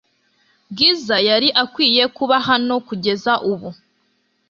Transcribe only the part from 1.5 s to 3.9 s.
akwiye kuba hano kugeza ubu.